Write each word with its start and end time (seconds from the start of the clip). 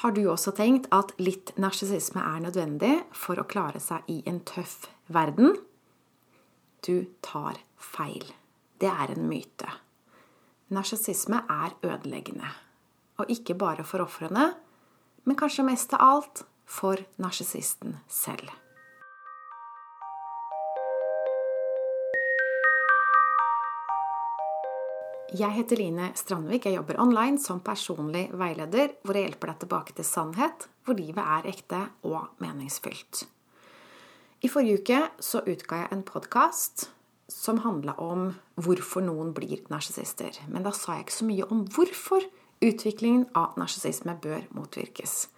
Har 0.00 0.14
du 0.16 0.22
også 0.32 0.54
tenkt 0.56 0.86
at 0.96 1.10
litt 1.20 1.50
narsissisme 1.60 2.22
er 2.24 2.40
nødvendig 2.40 2.94
for 3.12 3.36
å 3.36 3.44
klare 3.44 3.82
seg 3.84 4.06
i 4.08 4.22
en 4.30 4.38
tøff 4.48 4.86
verden? 5.12 5.58
Du 6.80 7.04
tar 7.20 7.58
feil. 7.76 8.24
Det 8.80 8.88
er 8.88 9.12
en 9.12 9.26
myte. 9.28 9.68
Narsissisme 10.72 11.42
er 11.52 11.76
ødeleggende. 11.84 12.48
Og 13.20 13.28
ikke 13.28 13.58
bare 13.60 13.84
for 13.84 14.00
ofrene, 14.06 14.54
men 15.28 15.36
kanskje 15.36 15.68
mest 15.68 15.92
av 15.92 16.06
alt 16.06 16.44
for 16.64 17.04
narsissisten 17.20 17.98
selv. 18.08 18.48
Jeg 25.30 25.54
heter 25.54 25.78
Line 25.78 26.08
Strandvik. 26.18 26.64
Jeg 26.66 26.74
jobber 26.74 26.96
online 26.98 27.38
som 27.38 27.60
personlig 27.62 28.24
veileder, 28.34 28.96
hvor 29.06 29.14
jeg 29.14 29.28
hjelper 29.28 29.52
deg 29.52 29.60
tilbake 29.62 29.94
til 29.94 30.06
sannhet, 30.08 30.64
hvor 30.82 30.98
livet 30.98 31.22
er 31.22 31.46
ekte 31.52 31.84
og 32.08 32.32
meningsfylt. 32.42 33.28
I 34.42 34.50
forrige 34.50 34.80
uke 34.80 34.98
så 35.22 35.44
utga 35.44 35.84
jeg 35.84 35.92
en 35.94 36.02
podkast 36.08 36.88
som 37.30 37.62
handla 37.62 37.94
om 38.02 38.32
hvorfor 38.58 39.06
noen 39.06 39.30
blir 39.36 39.62
narsissister. 39.70 40.34
Men 40.50 40.66
da 40.66 40.74
sa 40.74 40.96
jeg 40.96 41.06
ikke 41.06 41.18
så 41.20 41.30
mye 41.30 41.48
om 41.54 41.62
hvorfor 41.76 42.26
utviklingen 42.66 43.28
av 43.38 43.54
narsissisme 43.60 44.16
bør 44.18 44.48
motvirkes. 44.56 45.28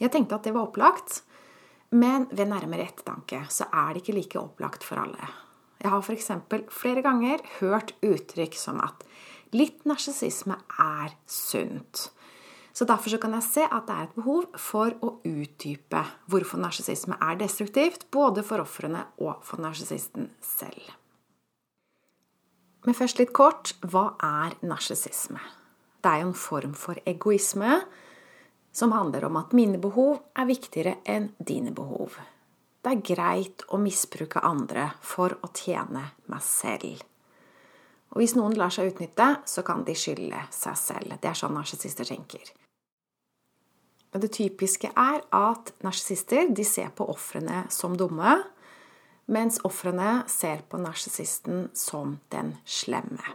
Jeg 0.00 0.14
tenkte 0.14 0.38
at 0.38 0.48
det 0.48 0.54
var 0.56 0.70
opplagt, 0.70 1.20
men 1.92 2.30
ved 2.32 2.48
nærmere 2.48 2.88
ettertanke 2.88 3.44
så 3.52 3.68
er 3.68 3.92
det 3.92 4.06
ikke 4.06 4.16
like 4.22 4.40
opplagt 4.40 4.88
for 4.88 5.04
alle. 5.04 5.34
Jeg 5.84 5.92
har 5.92 6.00
f.eks. 6.00 6.30
flere 6.72 7.04
ganger 7.04 7.44
hørt 7.58 7.92
uttrykk 8.00 8.56
som 8.56 8.80
at 8.80 9.04
Litt 9.54 9.84
narsissisme 9.86 10.56
er 10.82 11.14
sunt. 11.30 12.08
Så 12.74 12.84
Derfor 12.84 13.10
så 13.10 13.20
kan 13.22 13.36
jeg 13.36 13.46
se 13.46 13.64
at 13.70 13.86
det 13.86 13.94
er 13.94 14.08
et 14.08 14.16
behov 14.16 14.48
for 14.58 14.96
å 14.98 15.12
utdype 15.22 16.00
hvorfor 16.26 16.58
narsissisme 16.58 17.14
er 17.22 17.38
destruktivt, 17.38 18.08
både 18.10 18.42
for 18.42 18.64
ofrene 18.64 19.04
og 19.22 19.44
for 19.46 19.62
narsissisten 19.62 20.32
selv. 20.42 20.90
Men 22.84 22.98
først 22.98 23.22
litt 23.22 23.32
kort 23.32 23.76
hva 23.86 24.16
er 24.18 24.58
narsissisme? 24.66 25.38
Det 26.02 26.10
er 26.10 26.24
jo 26.24 26.32
en 26.32 26.36
form 26.36 26.74
for 26.76 26.98
egoisme 27.06 27.78
som 28.74 28.92
handler 28.92 29.30
om 29.30 29.38
at 29.38 29.54
mine 29.56 29.78
behov 29.78 30.18
er 30.34 30.50
viktigere 30.50 30.98
enn 31.06 31.30
dine 31.38 31.70
behov. 31.72 32.18
Det 32.84 32.90
er 32.90 33.06
greit 33.14 33.62
å 33.72 33.78
misbruke 33.80 34.42
andre 34.44 34.90
for 35.00 35.38
å 35.40 35.48
tjene 35.54 36.08
meg 36.26 36.42
selv. 36.44 36.98
Og 38.14 38.22
hvis 38.22 38.36
noen 38.38 38.54
lar 38.58 38.70
seg 38.70 38.92
utnytte, 38.92 39.26
så 39.46 39.64
kan 39.66 39.82
de 39.86 39.94
skylde 39.98 40.38
seg 40.54 40.76
selv. 40.78 41.16
Det 41.18 41.30
er 41.30 41.38
sånn 41.38 41.56
narsissister 41.58 42.06
tenker. 42.06 42.52
Men 44.14 44.22
det 44.22 44.30
typiske 44.36 44.92
er 44.94 45.24
at 45.34 45.72
narsissister 45.82 46.52
ser 46.62 46.92
på 46.94 47.08
ofrene 47.10 47.64
som 47.74 47.96
dumme, 47.98 48.36
mens 49.26 49.58
ofrene 49.66 50.22
ser 50.30 50.62
på 50.68 50.78
narsissisten 50.78 51.72
som 51.74 52.20
den 52.30 52.52
slemme. 52.62 53.34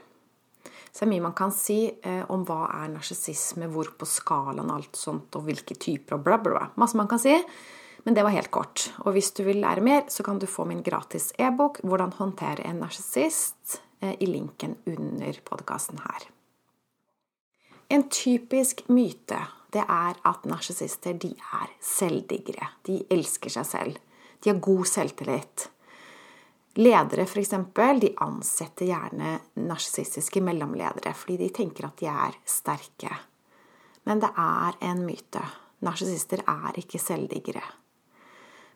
Så 0.89 1.03
det 1.03 1.09
er 1.09 1.11
mye 1.11 1.25
man 1.27 1.35
kan 1.35 1.52
si 1.53 1.81
eh, 1.89 2.23
om 2.31 2.45
hva 2.47 2.69
er 2.80 2.94
narsissisme, 2.94 3.67
hvor 3.73 3.91
på 4.00 4.07
skalaen 4.07 4.72
alt 4.72 4.95
sånt, 4.95 5.35
og 5.35 5.45
hvilke 5.50 5.75
typer 5.75 6.16
og 6.16 6.23
bla, 6.23 6.39
bla, 6.39 6.55
bla. 6.55 6.72
Masse 6.80 6.97
man 6.97 7.11
kan 7.11 7.19
si. 7.22 7.35
Men 8.07 8.16
det 8.16 8.23
var 8.23 8.31
helt 8.31 8.50
kort. 8.52 8.88
Og 9.03 9.11
hvis 9.17 9.33
du 9.35 9.44
vil 9.44 9.59
lære 9.59 9.83
mer, 9.83 10.07
så 10.07 10.23
kan 10.23 10.39
du 10.39 10.47
få 10.47 10.63
min 10.66 10.81
gratis 10.83 11.33
e-bok 11.38 11.83
'Hvordan 11.83 12.16
håndtere 12.16 12.63
en 12.63 12.80
narsissist' 12.80 13.81
i 14.02 14.25
linken 14.25 14.75
under 14.86 15.39
podkasten 15.44 16.00
her. 16.03 16.30
En 17.89 18.06
typisk 18.09 18.86
myte 18.88 19.39
det 19.73 19.81
er 19.86 20.17
at 20.25 20.45
narsissister 20.50 21.14
er 21.14 21.73
selvdiggere. 21.81 22.72
De 22.86 23.03
elsker 23.11 23.53
seg 23.53 23.66
selv. 23.66 23.97
De 24.39 24.50
har 24.50 24.61
god 24.61 24.86
selvtillit. 24.88 25.69
Ledere 26.80 27.25
f.eks. 27.25 27.53
de 28.00 28.13
ansetter 28.23 28.85
gjerne 28.85 29.40
narsissistiske 29.56 30.41
mellomledere 30.41 31.13
fordi 31.13 31.38
de 31.38 31.50
tenker 31.50 31.90
at 31.90 31.97
de 32.00 32.07
er 32.07 32.38
sterke. 32.46 33.12
Men 34.06 34.22
det 34.23 34.31
er 34.38 34.78
en 34.91 35.03
myte. 35.06 35.44
Narsissister 35.85 36.41
er 36.47 36.79
ikke 36.79 37.02
selvdiggere. 37.02 37.66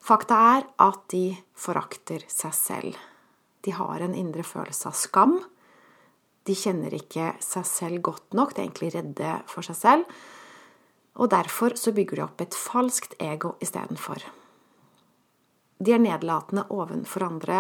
Fakta 0.03 0.35
er 0.57 0.67
at 0.83 1.05
de 1.13 1.25
forakter 1.55 2.25
seg 2.27 2.53
selv. 2.53 2.97
De 3.63 3.73
har 3.75 4.03
en 4.03 4.15
indre 4.15 4.43
følelse 4.43 4.89
av 4.91 4.97
skam. 4.97 5.37
De 6.43 6.55
kjenner 6.57 6.93
ikke 6.95 7.33
seg 7.43 7.67
selv 7.67 8.03
godt 8.03 8.35
nok, 8.35 8.53
de 8.53 8.61
er 8.61 8.67
egentlig 8.67 8.93
redde 8.95 9.33
for 9.47 9.65
seg 9.65 9.79
selv. 9.79 10.23
Og 11.15 11.29
derfor 11.31 11.77
så 11.79 11.93
bygger 11.95 12.19
de 12.19 12.25
opp 12.25 12.41
et 12.43 12.57
falskt 12.57 13.15
ego 13.21 13.53
istedenfor. 13.63 14.25
De 15.83 15.93
er 15.93 16.01
nedlatende 16.01 16.65
ovenfor 16.73 17.25
andre, 17.27 17.59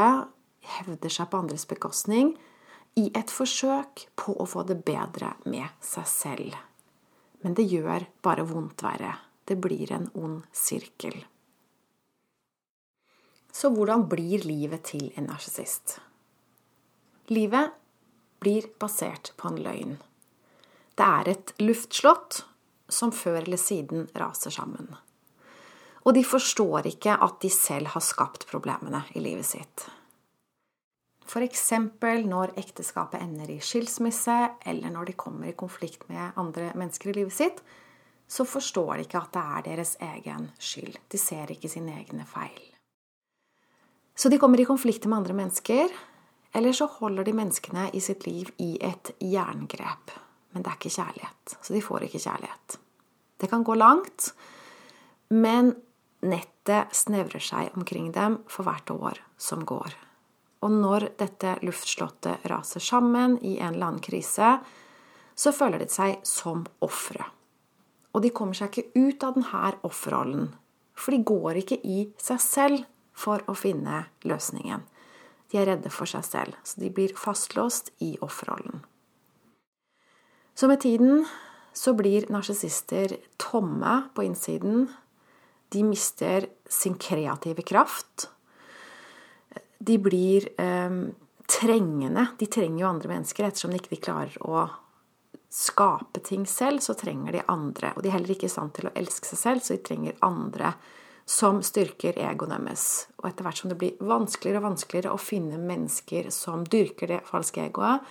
hevder 0.77 1.11
seg 1.11 1.29
på 1.31 1.43
andres 1.43 1.65
bekostning, 1.69 2.33
i 2.95 3.09
et 3.17 3.31
forsøk 3.33 4.07
på 4.19 4.35
å 4.37 4.45
få 4.47 4.63
det 4.69 4.83
bedre 4.85 5.33
med 5.49 5.69
seg 5.83 6.07
selv. 6.09 6.57
Men 7.43 7.55
det 7.57 7.65
gjør 7.67 8.05
bare 8.23 8.45
vondt 8.47 8.83
verre. 8.85 9.15
Det 9.43 9.57
blir 9.59 9.91
en 9.91 10.07
ond 10.15 10.43
sirkel. 10.55 11.17
Så 13.53 13.69
hvordan 13.69 14.07
blir 14.09 14.41
livet 14.47 14.87
til 14.89 15.11
en 15.17 15.29
narsissist? 15.29 15.99
Livet 17.29 17.75
blir 18.41 18.65
basert 18.81 19.31
på 19.37 19.51
en 19.51 19.61
løgn. 19.61 19.93
Det 20.97 21.05
er 21.05 21.29
et 21.31 21.53
luftslott 21.61 22.41
som 22.89 23.13
før 23.15 23.43
eller 23.43 23.61
siden 23.61 24.07
raser 24.17 24.53
sammen. 24.53 24.89
Og 26.03 26.17
de 26.17 26.23
forstår 26.27 26.89
ikke 26.89 27.15
at 27.15 27.39
de 27.45 27.51
selv 27.53 27.93
har 27.93 28.03
skapt 28.03 28.47
problemene 28.49 29.05
i 29.15 29.23
livet 29.23 29.47
sitt. 29.47 29.85
F.eks. 31.23 31.71
når 32.27 32.57
ekteskapet 32.59 33.21
ender 33.23 33.53
i 33.53 33.61
skilsmisse, 33.63 34.35
eller 34.65 34.91
når 34.91 35.05
de 35.05 35.13
kommer 35.13 35.49
i 35.49 35.57
konflikt 35.57 36.03
med 36.09 36.35
andre 36.35 36.73
mennesker 36.75 37.13
i 37.13 37.17
livet 37.21 37.33
sitt, 37.33 37.63
så 38.27 38.45
forstår 38.45 38.97
de 38.97 39.07
ikke 39.07 39.21
at 39.23 39.33
det 39.33 39.47
er 39.55 39.65
deres 39.69 39.95
egen 40.01 40.51
skyld. 40.59 40.99
De 41.09 41.17
ser 41.21 41.53
ikke 41.53 41.71
sine 41.71 41.95
egne 42.01 42.27
feil. 42.27 42.72
Så 44.15 44.29
de 44.29 44.37
kommer 44.37 44.61
i 44.61 44.65
konflikt 44.65 45.05
med 45.05 45.17
andre 45.17 45.33
mennesker, 45.33 45.89
eller 46.53 46.73
så 46.73 46.85
holder 46.99 47.25
de 47.25 47.33
menneskene 47.33 47.87
i 47.93 48.01
sitt 48.01 48.27
liv 48.27 48.51
i 48.61 48.75
et 48.81 49.11
jerngrep. 49.19 50.13
Men 50.53 50.61
det 50.61 50.69
er 50.69 50.77
ikke 50.77 50.93
kjærlighet, 50.93 51.55
så 51.61 51.73
de 51.73 51.81
får 51.81 52.05
ikke 52.05 52.21
kjærlighet. 52.21 52.77
Det 53.41 53.49
kan 53.49 53.65
gå 53.65 53.75
langt, 53.75 54.29
men 55.33 55.73
nettet 56.23 56.93
snevrer 56.95 57.41
seg 57.41 57.73
omkring 57.75 58.11
dem 58.13 58.37
for 58.47 58.67
hvert 58.67 58.93
år 58.93 59.21
som 59.41 59.65
går. 59.65 59.95
Og 60.63 60.71
når 60.71 61.09
dette 61.19 61.57
luftslottet 61.65 62.45
raser 62.47 62.83
sammen 62.83 63.35
i 63.41 63.57
en 63.57 63.73
eller 63.73 63.89
annen 63.89 64.03
krise, 64.03 64.59
så 65.35 65.51
føler 65.51 65.81
de 65.81 65.89
seg 65.91 66.21
som 66.27 66.63
ofre. 66.85 67.25
Og 68.13 68.21
de 68.23 68.29
kommer 68.29 68.55
seg 68.55 68.69
ikke 68.69 68.93
ut 68.93 69.25
av 69.25 69.35
denne 69.35 69.73
offerrollen, 69.89 70.51
for 70.93 71.11
de 71.11 71.25
går 71.25 71.63
ikke 71.63 71.81
i 71.81 72.05
seg 72.21 72.39
selv 72.39 72.85
for 73.13 73.43
å 73.49 73.55
finne 73.57 74.05
løsningen. 74.25 74.83
De 75.51 75.59
er 75.61 75.69
redde 75.69 75.91
for 75.93 76.09
seg 76.09 76.25
selv, 76.25 76.57
så 76.65 76.81
de 76.81 76.89
blir 76.93 77.13
fastlåst 77.17 77.91
i 78.01 78.15
offerrollen. 78.25 78.81
Så 80.53 80.67
med 80.69 80.81
tiden 80.81 81.25
så 81.73 81.93
blir 81.97 82.25
narsissister 82.33 83.15
tomme 83.41 84.03
på 84.13 84.25
innsiden. 84.25 84.87
De 85.69 85.83
mister 85.83 86.45
sin 86.69 86.95
kreative 86.95 87.61
kraft. 87.65 88.29
De 89.77 89.97
blir 89.97 90.49
eh, 90.61 90.97
trengende. 91.49 92.27
De 92.39 92.45
trenger 92.45 92.81
jo 92.83 92.89
andre 92.89 93.13
mennesker. 93.15 93.49
Ettersom 93.49 93.73
de 93.73 93.81
ikke 93.81 94.01
klarer 94.05 94.37
å 94.45 94.67
skape 95.53 96.21
ting 96.25 96.45
selv, 96.49 96.81
så 96.81 96.93
trenger 96.97 97.37
de 97.37 97.45
andre. 97.47 97.93
Og 97.93 98.01
de 98.01 98.09
er 98.09 98.17
heller 98.17 98.33
ikke 98.33 98.49
i 98.49 98.53
stand 98.53 98.73
til 98.77 98.89
å 98.89 98.93
elske 98.97 99.29
seg 99.29 99.41
selv, 99.41 99.65
så 99.65 99.75
de 99.75 99.83
trenger 99.85 100.21
andre 100.25 100.73
som 101.25 101.61
styrker 101.63 102.17
egoet 102.19 102.51
deres. 102.51 102.85
Og 103.21 103.29
etter 103.29 103.47
hvert 103.47 103.61
som 103.61 103.71
det 103.71 103.79
blir 103.79 103.99
vanskeligere 104.03 104.61
og 104.61 104.69
vanskeligere 104.71 105.13
å 105.15 105.21
finne 105.21 105.59
mennesker 105.61 106.29
som 106.33 106.65
dyrker 106.67 107.13
det 107.13 107.21
falske 107.27 107.63
egoet, 107.67 108.03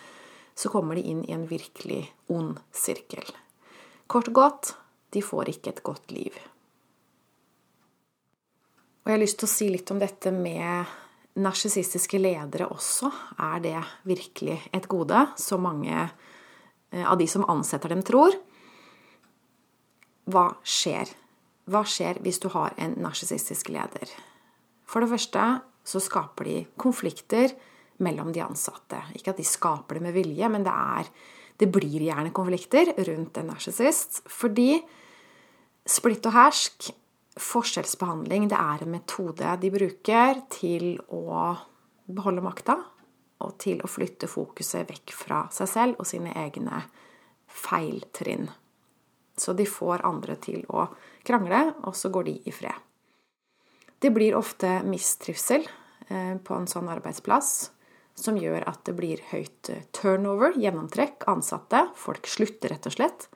så 0.54 0.68
kommer 0.72 0.96
de 0.96 1.04
inn 1.08 1.22
i 1.24 1.32
en 1.34 1.46
virkelig 1.48 2.06
ond 2.32 2.58
sirkel. 2.76 3.24
Kort 4.06 4.28
og 4.32 4.36
godt 4.36 4.74
de 5.12 5.22
får 5.24 5.52
ikke 5.52 5.72
et 5.72 5.84
godt 5.84 6.12
liv. 6.12 6.36
Og 9.02 9.10
jeg 9.10 9.16
har 9.16 9.22
lyst 9.22 9.40
til 9.40 9.48
å 9.48 9.52
si 9.52 9.68
litt 9.72 9.90
om 9.90 10.00
dette 10.00 10.30
med 10.34 10.92
narsissistiske 11.42 12.20
ledere 12.20 12.68
også. 12.70 13.10
Er 13.40 13.62
det 13.64 13.78
virkelig 14.08 14.60
et 14.72 14.86
gode, 14.88 15.24
så 15.40 15.58
mange 15.60 15.96
eh, 15.96 17.04
av 17.04 17.16
de 17.18 17.26
som 17.28 17.46
ansetter 17.50 17.92
dem, 17.92 18.04
tror? 18.06 18.36
Hva 20.30 20.52
skjer 20.62 21.10
hva 21.70 21.84
skjer 21.86 22.18
hvis 22.24 22.40
du 22.42 22.48
har 22.54 22.74
en 22.80 22.96
narsissistisk 23.02 23.70
leder? 23.72 24.10
For 24.88 25.02
det 25.02 25.12
første 25.12 25.44
så 25.86 26.00
skaper 26.02 26.48
de 26.48 26.56
konflikter 26.80 27.54
mellom 28.02 28.32
de 28.34 28.42
ansatte. 28.44 28.98
Ikke 29.16 29.32
at 29.32 29.38
de 29.40 29.46
skaper 29.46 29.98
det 29.98 30.06
med 30.06 30.16
vilje, 30.16 30.48
men 30.50 30.66
det, 30.66 30.72
er, 30.72 31.10
det 31.58 31.70
blir 31.74 32.02
gjerne 32.08 32.34
konflikter 32.34 32.92
rundt 33.06 33.38
en 33.38 33.52
narsissist. 33.54 34.22
Fordi 34.30 34.80
Splitt 35.82 36.22
og 36.30 36.34
hersk, 36.36 36.92
forskjellsbehandling, 37.42 38.46
det 38.52 38.58
er 38.58 38.84
en 38.84 38.92
metode 38.92 39.54
de 39.58 39.70
bruker 39.74 40.44
til 40.52 40.92
å 41.10 41.48
beholde 42.06 42.44
makta 42.44 42.76
og 43.42 43.56
til 43.58 43.80
å 43.82 43.90
flytte 43.90 44.28
fokuset 44.30 44.86
vekk 44.86 45.14
fra 45.16 45.40
seg 45.50 45.70
selv 45.72 45.98
og 45.98 46.06
sine 46.06 46.30
egne 46.38 46.84
feiltrinn. 47.50 48.46
Så 49.42 49.54
de 49.58 49.66
får 49.66 50.04
andre 50.06 50.36
til 50.38 50.62
å 50.70 50.86
krangle, 51.26 51.64
og 51.82 51.96
så 51.98 52.12
går 52.14 52.28
de 52.28 52.38
i 52.46 52.54
fred. 52.54 52.78
Det 54.02 54.10
blir 54.14 54.38
ofte 54.38 54.80
mistrivsel 54.86 55.66
eh, 56.08 56.36
på 56.42 56.54
en 56.54 56.68
sånn 56.70 56.90
arbeidsplass 56.90 57.52
som 58.18 58.38
gjør 58.38 58.66
at 58.68 58.82
det 58.86 58.94
blir 58.98 59.22
høyt 59.32 59.70
eh, 59.72 59.84
turnover, 59.94 60.56
gjennomtrekk, 60.58 61.26
ansatte. 61.30 61.86
Folk 61.98 62.26
slutter 62.30 62.74
rett 62.74 62.88
og 62.90 62.96
slett. 62.96 63.28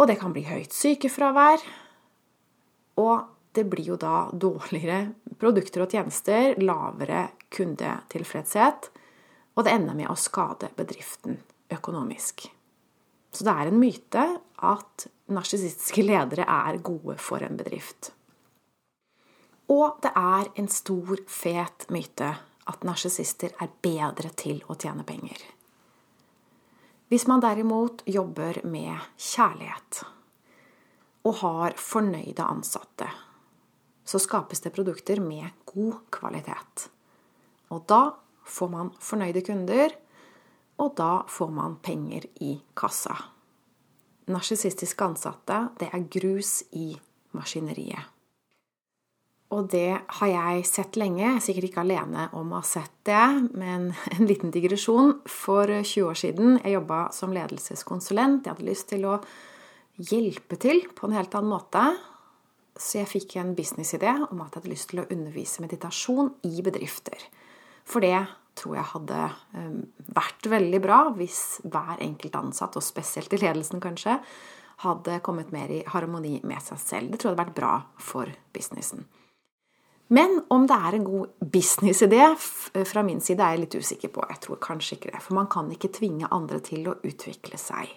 Og 0.00 0.08
det 0.08 0.18
kan 0.20 0.32
bli 0.34 0.44
høyt 0.48 0.76
sykefravær. 0.76 1.64
Og 3.00 3.28
det 3.56 3.66
blir 3.70 3.92
jo 3.92 3.98
da 4.00 4.28
dårligere 4.32 5.02
produkter 5.40 5.84
og 5.84 5.92
tjenester, 5.92 6.54
lavere 6.62 7.30
kundetilfredshet, 7.50 8.90
og 9.56 9.66
det 9.66 9.72
ender 9.74 9.96
med 9.98 10.10
å 10.12 10.18
skade 10.18 10.70
bedriften 10.76 11.40
økonomisk. 11.74 12.46
Så 13.34 13.46
det 13.46 13.54
er 13.54 13.70
en 13.70 13.80
myte 13.80 14.26
at 14.62 15.06
narsissistiske 15.32 16.04
ledere 16.04 16.44
er 16.44 16.80
gode 16.84 17.16
for 17.18 17.42
en 17.44 17.56
bedrift. 17.56 18.12
Og 19.70 20.00
det 20.02 20.10
er 20.18 20.50
en 20.58 20.68
stor, 20.68 21.20
fet 21.30 21.86
myte 21.94 22.34
at 22.70 22.84
narsissister 22.86 23.54
er 23.62 23.70
bedre 23.82 24.32
til 24.36 24.60
å 24.68 24.76
tjene 24.78 25.06
penger. 25.06 25.38
Hvis 27.10 27.26
man 27.26 27.42
derimot 27.42 28.04
jobber 28.06 28.60
med 28.70 28.98
kjærlighet 29.18 30.04
og 31.26 31.34
har 31.42 31.74
fornøyde 31.78 32.46
ansatte, 32.46 33.08
så 34.06 34.18
skapes 34.22 34.62
det 34.62 34.72
produkter 34.74 35.20
med 35.22 35.50
god 35.70 35.98
kvalitet. 36.14 36.86
Og 37.70 37.84
da 37.90 38.02
får 38.46 38.70
man 38.70 38.94
fornøyde 38.98 39.42
kunder, 39.46 39.94
og 40.80 40.94
da 40.98 41.12
får 41.30 41.50
man 41.54 41.76
penger 41.82 42.26
i 42.42 42.56
kassa. 42.74 43.14
Narsissistiske 44.30 45.04
ansatte, 45.04 45.66
det 45.80 45.90
er 45.92 46.08
grus 46.12 46.60
i 46.76 46.92
maskineriet. 47.36 48.08
Og 49.50 49.66
det 49.72 49.98
har 50.20 50.30
jeg 50.30 50.66
sett 50.68 50.96
lenge. 51.00 51.24
Jeg 51.24 51.36
er 51.36 51.42
sikkert 51.42 51.66
ikke 51.66 51.82
alene 51.82 52.28
om 52.38 52.52
å 52.52 52.60
ha 52.60 52.66
sett 52.66 52.92
det, 53.08 53.24
men 53.58 53.88
en 54.14 54.28
liten 54.28 54.52
digresjon. 54.54 55.16
For 55.26 55.66
20 55.66 56.06
år 56.06 56.20
siden 56.20 56.60
jeg 56.60 56.76
jobba 56.76 57.08
som 57.14 57.34
ledelseskonsulent. 57.34 58.46
Jeg 58.46 58.54
hadde 58.54 58.68
lyst 58.68 58.90
til 58.92 59.08
å 59.10 59.18
hjelpe 59.98 60.58
til 60.60 60.84
på 60.94 61.08
en 61.08 61.18
helt 61.18 61.34
annen 61.34 61.50
måte. 61.50 61.82
Så 62.78 63.00
jeg 63.00 63.10
fikk 63.10 63.36
en 63.40 63.56
businessidé 63.58 64.12
om 64.30 64.38
at 64.40 64.54
jeg 64.54 64.62
hadde 64.62 64.72
lyst 64.72 64.92
til 64.92 65.02
å 65.02 65.08
undervise 65.10 65.64
meditasjon 65.64 66.30
i 66.46 66.62
bedrifter. 66.64 67.26
For 67.84 68.06
det 68.06 68.14
tror 68.60 68.76
jeg 68.78 68.90
hadde 68.92 69.20
ehm, 69.56 69.78
vært 70.16 70.48
veldig 70.52 70.80
bra 70.84 71.00
hvis 71.16 71.60
hver 71.64 72.02
enkelt 72.04 72.36
ansatt, 72.38 72.76
og 72.76 72.84
spesielt 72.84 73.32
i 73.36 73.40
ledelsen 73.40 73.82
kanskje, 73.82 74.18
hadde 74.84 75.20
kommet 75.24 75.52
mer 75.52 75.72
i 75.72 75.82
harmoni 75.92 76.38
med 76.46 76.62
seg 76.64 76.80
selv. 76.80 77.10
Det 77.10 77.20
tror 77.20 77.30
jeg 77.30 77.36
hadde 77.36 77.46
vært 77.46 77.58
bra 77.58 77.72
for 78.00 78.30
businessen. 78.54 79.04
Men 80.10 80.40
om 80.50 80.64
det 80.66 80.74
er 80.74 80.96
en 80.96 81.04
god 81.06 81.50
businessidé 81.54 82.24
fra 82.34 83.02
min 83.06 83.20
side, 83.22 83.44
er 83.44 83.54
jeg 83.54 83.62
litt 83.64 83.76
usikker 83.78 84.10
på. 84.10 84.24
Jeg 84.26 84.42
tror 84.42 84.58
kanskje 84.64 84.96
ikke 84.96 85.12
det. 85.14 85.20
For 85.22 85.38
man 85.38 85.50
kan 85.52 85.68
ikke 85.70 85.92
tvinge 86.00 86.30
andre 86.34 86.58
til 86.66 86.88
å 86.90 86.96
utvikle 87.06 87.60
seg. 87.60 87.92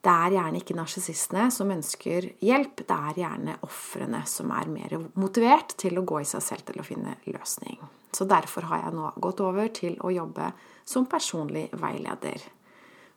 Det 0.00 0.12
er 0.12 0.32
gjerne 0.32 0.60
ikke 0.62 0.76
narsissistene 0.78 1.50
som 1.52 1.70
ønsker 1.74 2.30
hjelp, 2.40 2.86
det 2.88 2.96
er 2.96 3.18
gjerne 3.20 3.56
ofrene 3.66 4.22
som 4.24 4.52
er 4.56 4.70
mer 4.72 4.94
motivert 5.20 5.74
til 5.80 6.00
å 6.00 6.04
gå 6.08 6.22
i 6.22 6.28
seg 6.28 6.44
selv 6.44 6.64
til 6.70 6.80
å 6.80 6.86
finne 6.86 7.18
løsning. 7.28 7.76
Så 8.16 8.24
derfor 8.24 8.64
har 8.70 8.86
jeg 8.86 8.94
nå 8.96 9.10
gått 9.20 9.42
over 9.44 9.68
til 9.76 9.98
å 10.00 10.12
jobbe 10.14 10.48
som 10.88 11.04
personlig 11.10 11.66
veileder. 11.76 12.40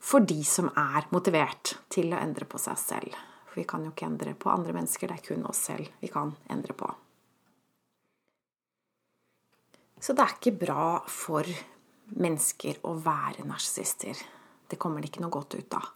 For 0.03 0.27
de 0.27 0.41
som 0.43 0.67
er 0.75 1.07
motivert 1.15 1.77
til 1.93 2.11
å 2.11 2.19
endre 2.19 2.49
på 2.51 2.59
seg 2.59 2.75
selv. 2.81 3.15
For 3.47 3.61
vi 3.61 3.67
kan 3.69 3.87
jo 3.87 3.93
ikke 3.93 4.09
endre 4.09 4.35
på 4.35 4.51
andre 4.51 4.75
mennesker, 4.75 5.07
det 5.07 5.21
er 5.21 5.27
kun 5.29 5.47
oss 5.47 5.63
selv 5.69 5.87
vi 6.03 6.11
kan 6.11 6.35
endre 6.51 6.75
på. 6.75 6.91
Så 10.03 10.11
det 10.11 10.25
er 10.25 10.35
ikke 10.35 10.57
bra 10.65 10.87
for 11.07 11.47
mennesker 12.19 12.83
å 12.83 12.97
være 12.99 13.47
narsissister. 13.47 14.19
Det 14.67 14.75
kommer 14.75 14.99
det 14.99 15.13
ikke 15.13 15.23
noe 15.23 15.31
godt 15.31 15.55
ut 15.55 15.77
av. 15.79 15.93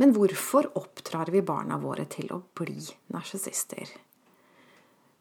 Men 0.00 0.14
hvorfor 0.16 0.72
oppdrar 0.78 1.30
vi 1.30 1.44
barna 1.46 1.78
våre 1.78 2.06
til 2.10 2.32
å 2.34 2.40
bli 2.58 2.80
narsissister? 3.14 3.86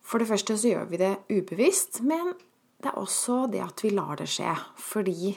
For 0.04 0.20
det 0.20 0.30
første 0.32 0.58
så 0.60 0.74
gjør 0.74 0.90
vi 0.90 1.00
det 1.02 1.14
ubevisst, 1.30 2.02
men 2.04 2.34
det 2.82 2.92
er 2.92 3.00
også 3.00 3.46
det 3.52 3.62
at 3.64 3.84
vi 3.86 3.94
lar 3.94 4.18
det 4.20 4.28
skje. 4.34 4.52
Fordi, 4.82 5.32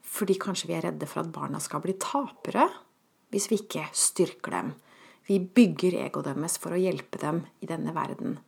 fordi 0.00 0.38
kanskje 0.40 0.70
vi 0.70 0.78
er 0.78 0.86
redde 0.88 1.08
for 1.10 1.24
at 1.24 1.34
barna 1.34 1.60
skal 1.62 1.82
bli 1.84 1.96
tapere 2.00 2.68
hvis 3.34 3.50
vi 3.50 3.58
ikke 3.58 3.88
styrker 3.98 4.54
dem. 4.54 4.74
Vi 5.26 5.40
bygger 5.40 5.96
egoet 6.04 6.28
deres 6.30 6.58
for 6.60 6.76
å 6.76 6.80
hjelpe 6.80 7.18
dem 7.18 7.42
i 7.64 7.68
denne 7.68 7.94
verden. 7.96 8.38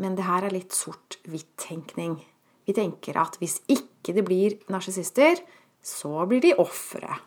Men 0.00 0.14
det 0.16 0.28
her 0.28 0.46
er 0.46 0.54
litt 0.54 0.76
sort-hvitt-tenkning. 0.76 2.20
Vi 2.68 2.76
tenker 2.76 3.18
at 3.18 3.40
hvis 3.40 3.58
ikke 3.72 4.14
det 4.16 4.24
blir 4.28 4.56
narsissister, 4.72 5.42
så 5.82 6.22
blir 6.30 6.44
de 6.44 6.54
ofre. 6.60 7.18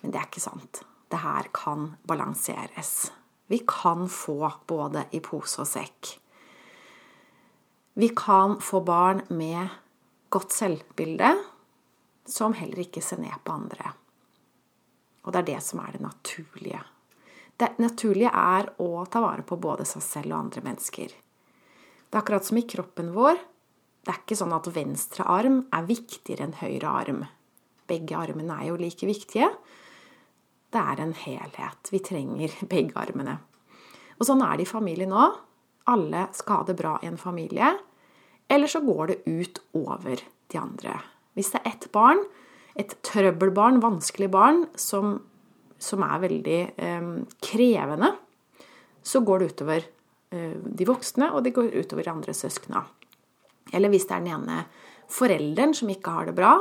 Men 0.00 0.14
det 0.14 0.20
er 0.20 0.28
ikke 0.28 0.44
sant. 0.44 0.84
Det 1.10 1.20
her 1.22 1.48
kan 1.54 1.96
balanseres. 2.06 3.12
Vi 3.50 3.62
kan 3.66 4.08
få 4.08 4.52
både 4.66 5.04
i 5.10 5.20
pose 5.20 5.62
og 5.62 5.68
sekk. 5.68 6.12
Vi 7.98 8.08
kan 8.16 8.60
få 8.62 8.80
barn 8.86 9.24
med 9.28 9.68
godt 10.30 10.54
selvbilde, 10.54 11.32
som 12.24 12.54
heller 12.54 12.84
ikke 12.84 13.02
ser 13.02 13.18
ned 13.18 13.34
på 13.42 13.56
andre. 13.58 13.90
Og 15.26 15.34
det 15.34 15.42
er 15.42 15.48
det 15.50 15.60
som 15.66 15.82
er 15.82 15.96
det 15.96 16.04
naturlige. 16.04 16.84
Det 17.58 17.74
naturlige 17.82 18.30
er 18.30 18.70
å 18.80 19.04
ta 19.10 19.20
vare 19.20 19.42
på 19.44 19.58
både 19.60 19.84
seg 19.88 20.06
selv 20.06 20.32
og 20.32 20.38
andre 20.44 20.62
mennesker. 20.64 21.10
Det 21.10 22.14
er 22.14 22.22
akkurat 22.22 22.46
som 22.46 22.62
i 22.62 22.68
kroppen 22.70 23.10
vår 23.16 23.42
det 24.00 24.14
er 24.14 24.20
ikke 24.22 24.38
sånn 24.38 24.54
at 24.56 24.68
venstre 24.72 25.26
arm 25.28 25.60
er 25.76 25.88
viktigere 25.88 26.46
enn 26.46 26.56
høyre 26.56 26.92
arm. 27.02 27.20
Begge 27.90 28.16
armene 28.16 28.56
er 28.56 28.70
jo 28.70 28.78
like 28.80 29.06
viktige. 29.08 29.50
Det 30.70 30.80
er 30.80 31.02
en 31.02 31.14
helhet. 31.16 31.90
Vi 31.90 32.02
trenger 32.04 32.54
begge 32.72 32.98
armene. 33.00 33.38
Og 34.20 34.26
sånn 34.28 34.42
er 34.44 34.58
det 34.58 34.68
i 34.68 34.70
familien 34.70 35.12
nå. 35.14 35.28
Alle 35.90 36.26
skal 36.36 36.60
ha 36.60 36.68
det 36.68 36.76
bra 36.78 36.98
i 37.02 37.08
en 37.08 37.18
familie. 37.20 37.72
Eller 38.50 38.70
så 38.70 38.82
går 38.84 39.10
det 39.10 39.18
ut 39.26 39.60
over 39.78 40.20
de 40.50 40.58
andre. 40.60 40.98
Hvis 41.38 41.52
det 41.54 41.62
er 41.62 41.72
ett 41.72 41.86
barn, 41.94 42.22
et 42.78 42.96
trøbbelbarn, 43.06 43.80
vanskelig 43.82 44.28
barn, 44.32 44.64
som, 44.78 45.16
som 45.78 46.04
er 46.06 46.22
veldig 46.24 46.60
eh, 46.74 47.08
krevende, 47.42 48.12
så 49.02 49.22
går 49.24 49.40
det 49.40 49.50
utover 49.54 49.86
eh, 50.34 50.56
de 50.58 50.88
voksne, 50.88 51.30
og 51.32 51.44
det 51.46 51.54
går 51.56 51.72
utover 51.78 52.06
de 52.06 52.12
andre 52.12 52.34
søskna. 52.36 52.84
Eller 53.72 53.92
hvis 53.92 54.06
det 54.08 54.16
er 54.16 54.24
den 54.26 54.34
ene 54.34 54.64
forelderen 55.10 55.74
som 55.74 55.90
ikke 55.90 56.14
har 56.14 56.28
det 56.28 56.36
bra, 56.38 56.56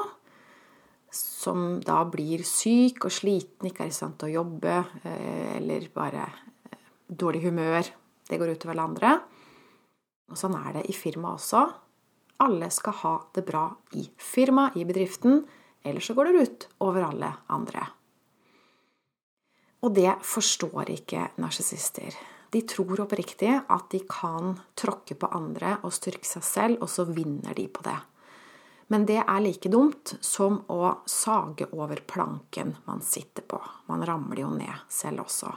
som 1.12 1.80
da 1.82 2.04
blir 2.10 2.44
syk 2.46 3.06
og 3.08 3.14
sliten, 3.14 3.70
ikke 3.70 3.86
er 3.86 3.92
i 3.92 3.96
stand 3.96 4.18
til 4.20 4.30
å 4.30 4.38
jobbe, 4.40 4.76
eh, 5.04 5.58
eller 5.58 5.90
bare 5.94 6.26
eh, 6.26 6.80
dårlig 7.10 7.44
humør. 7.48 7.92
Det 8.30 8.38
går 8.38 8.54
utover 8.56 8.76
alle 8.76 8.88
andre. 8.90 9.14
Og 10.30 10.38
sånn 10.38 10.58
er 10.60 10.80
det 10.80 10.88
i 10.90 10.96
firmaet 10.96 11.40
også. 11.40 11.64
Alle 12.46 12.70
skal 12.72 13.00
ha 13.02 13.16
det 13.36 13.44
bra 13.48 13.66
i 13.98 14.06
firmaet, 14.16 14.78
i 14.78 14.86
bedriften, 14.88 15.42
ellers 15.84 16.08
så 16.08 16.16
går 16.16 16.30
det 16.30 16.44
ut 16.44 16.68
over 16.86 17.08
alle 17.10 17.32
andre. 17.52 17.88
Og 19.84 19.96
det 19.96 20.12
forstår 20.28 20.92
ikke 20.94 21.30
narsissister. 21.40 22.16
De 22.52 22.62
tror 22.68 23.04
oppriktig 23.04 23.52
at 23.56 23.90
de 23.94 24.02
kan 24.10 24.56
tråkke 24.78 25.16
på 25.20 25.30
andre 25.36 25.78
og 25.86 25.94
styrke 25.96 26.28
seg 26.28 26.46
selv, 26.46 26.82
og 26.84 26.90
så 26.92 27.06
vinner 27.08 27.56
de 27.56 27.68
på 27.72 27.86
det. 27.86 27.98
Men 28.90 29.06
det 29.06 29.20
er 29.22 29.42
like 29.46 29.70
dumt 29.70 30.16
som 30.26 30.64
å 30.74 30.92
sage 31.06 31.68
over 31.78 32.02
planken 32.10 32.74
man 32.88 33.04
sitter 33.06 33.46
på. 33.46 33.60
Man 33.86 34.06
ramler 34.06 34.42
jo 34.42 34.50
ned 34.50 34.86
selv 34.90 35.28
også. 35.28 35.52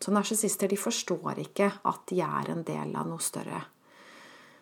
Så 0.00 0.14
narsissister 0.14 0.70
forstår 0.78 1.42
ikke 1.42 1.66
at 1.90 2.04
de 2.08 2.20
er 2.22 2.52
en 2.52 2.62
del 2.64 2.94
av 2.96 3.08
noe 3.10 3.20
større. 3.20 3.64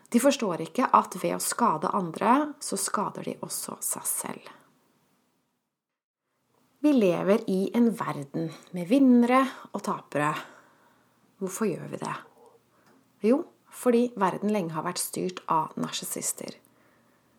De 0.08 0.20
forstår 0.20 0.64
ikke 0.64 0.88
at 0.96 1.18
ved 1.20 1.36
å 1.36 1.42
skade 1.44 1.90
andre, 1.92 2.54
så 2.64 2.78
skader 2.80 3.28
de 3.28 3.36
også 3.44 3.76
seg 3.84 4.08
selv. 4.08 4.48
Vi 6.80 6.92
lever 6.94 7.44
i 7.52 7.66
en 7.76 7.90
verden 7.92 8.48
med 8.72 8.88
vinnere 8.88 9.42
og 9.74 9.82
tapere 9.84 10.32
Hvorfor 11.38 11.68
gjør 11.68 11.90
vi 11.92 11.98
det? 12.00 12.14
Jo, 13.28 13.42
fordi 13.70 14.08
verden 14.18 14.50
lenge 14.50 14.74
har 14.74 14.86
vært 14.86 14.98
styrt 14.98 15.44
av 15.46 15.76
narsissister. 15.78 16.56